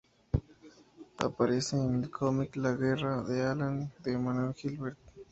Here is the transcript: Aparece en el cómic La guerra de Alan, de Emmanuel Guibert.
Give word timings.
Aparece 1.19 1.75
en 1.77 2.01
el 2.01 2.09
cómic 2.09 2.55
La 2.55 2.71
guerra 2.71 3.21
de 3.21 3.43
Alan, 3.43 3.93
de 4.03 4.13
Emmanuel 4.13 4.55
Guibert. 4.59 4.97